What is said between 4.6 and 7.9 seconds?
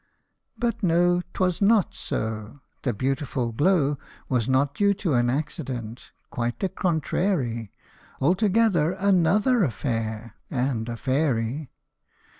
due to an accident quite the contra/ry